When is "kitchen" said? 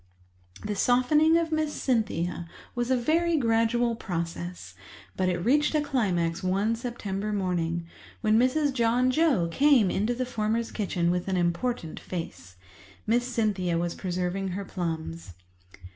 10.71-11.11